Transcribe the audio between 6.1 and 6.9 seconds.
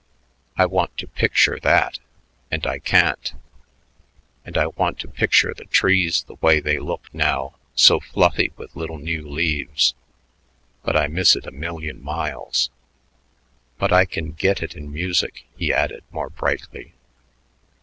the way they